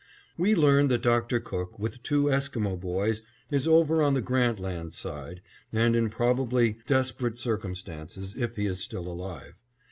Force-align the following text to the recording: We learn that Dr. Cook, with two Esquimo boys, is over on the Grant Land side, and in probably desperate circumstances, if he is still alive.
We 0.35 0.55
learn 0.55 0.87
that 0.87 1.03
Dr. 1.03 1.39
Cook, 1.39 1.77
with 1.77 2.01
two 2.01 2.27
Esquimo 2.31 2.75
boys, 2.75 3.21
is 3.51 3.67
over 3.67 4.01
on 4.01 4.15
the 4.15 4.21
Grant 4.21 4.57
Land 4.59 4.95
side, 4.95 5.43
and 5.71 5.95
in 5.95 6.09
probably 6.09 6.77
desperate 6.87 7.37
circumstances, 7.37 8.33
if 8.35 8.55
he 8.55 8.65
is 8.65 8.79
still 8.79 9.07
alive. 9.07 9.53